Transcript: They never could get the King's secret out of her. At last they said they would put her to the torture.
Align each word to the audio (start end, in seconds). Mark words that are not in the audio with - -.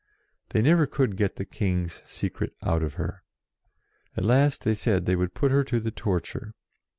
They 0.49 0.63
never 0.63 0.87
could 0.87 1.15
get 1.15 1.35
the 1.35 1.45
King's 1.45 2.01
secret 2.07 2.55
out 2.63 2.81
of 2.81 2.95
her. 2.95 3.21
At 4.17 4.25
last 4.25 4.63
they 4.63 4.73
said 4.73 5.05
they 5.05 5.15
would 5.15 5.35
put 5.35 5.51
her 5.51 5.63
to 5.65 5.79
the 5.79 5.91
torture. 5.91 6.55